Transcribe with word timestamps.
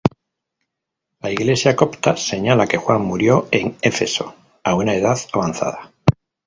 La 1.19 1.29
Iglesia 1.29 1.75
copta 1.75 2.17
señala 2.17 2.65
que 2.65 2.77
Juan 2.79 3.03
murió 3.03 3.47
en 3.51 3.77
Éfeso 3.83 4.33
a 4.63 4.73
una 4.73 4.95
edad 4.95 5.19
avanzada. 5.31 5.91